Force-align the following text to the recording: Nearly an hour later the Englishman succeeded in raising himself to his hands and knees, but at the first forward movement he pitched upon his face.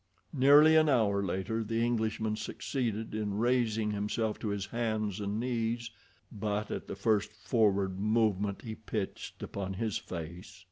Nearly 0.33 0.75
an 0.75 0.89
hour 0.89 1.21
later 1.21 1.63
the 1.63 1.85
Englishman 1.85 2.35
succeeded 2.35 3.13
in 3.13 3.37
raising 3.37 3.91
himself 3.91 4.39
to 4.39 4.47
his 4.47 4.65
hands 4.65 5.19
and 5.19 5.39
knees, 5.39 5.91
but 6.31 6.71
at 6.71 6.87
the 6.87 6.95
first 6.95 7.31
forward 7.31 7.99
movement 7.99 8.63
he 8.63 8.73
pitched 8.73 9.43
upon 9.43 9.75
his 9.75 9.99
face. 9.99 10.59